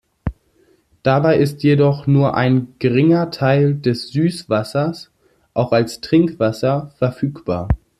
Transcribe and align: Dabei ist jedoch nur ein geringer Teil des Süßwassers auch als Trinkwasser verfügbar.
Dabei 1.03 1.37
ist 1.37 1.61
jedoch 1.61 2.07
nur 2.07 2.35
ein 2.35 2.73
geringer 2.79 3.29
Teil 3.29 3.75
des 3.75 4.09
Süßwassers 4.09 5.11
auch 5.53 5.71
als 5.73 6.01
Trinkwasser 6.01 6.91
verfügbar. 6.97 7.67